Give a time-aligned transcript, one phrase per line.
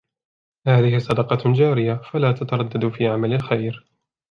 [0.67, 3.91] هذه صدقة جارية فلا تترددوا في عمل الخير